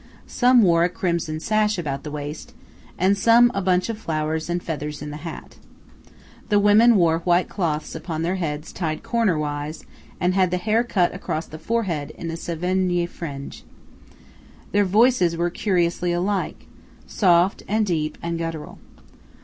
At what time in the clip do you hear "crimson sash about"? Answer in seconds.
0.89-2.01